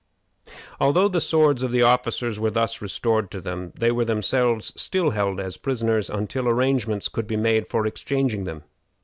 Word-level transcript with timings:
Although 0.79 1.09
the 1.09 1.21
swords 1.21 1.61
of 1.61 1.69
the 1.69 1.83
officers 1.83 2.39
were 2.39 2.49
thus 2.49 2.81
restored 2.81 3.29
to 3.29 3.39
them, 3.39 3.71
they 3.75 3.91
were 3.91 4.03
themselves 4.03 4.73
still 4.75 5.11
held 5.11 5.39
as 5.39 5.57
prisoners 5.57 6.09
until 6.09 6.47
arrangements 6.49 7.07
could 7.07 7.27
be 7.27 7.37
made 7.37 7.69
for 7.69 7.85
exchanging 7.85 8.45
them. 8.45 8.63